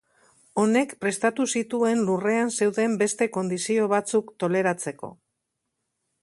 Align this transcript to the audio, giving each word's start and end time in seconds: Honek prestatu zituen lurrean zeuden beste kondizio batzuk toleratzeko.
Honek 0.61 0.93
prestatu 1.03 1.45
zituen 1.59 2.01
lurrean 2.07 2.49
zeuden 2.57 2.95
beste 3.03 3.29
kondizio 3.37 3.87
batzuk 3.93 4.33
toleratzeko. 4.45 5.13